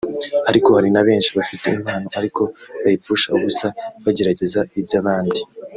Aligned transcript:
ariko 0.49 0.69
hari 0.77 0.89
na 0.93 1.01
benshi 1.07 1.29
bafite 1.37 1.65
impano 1.77 2.07
ariko 2.19 2.41
bayipfusha 2.81 3.27
ubusa 3.35 3.67
bagerageza 4.03 4.59
ibya 4.79 5.01
bandi 5.07 5.41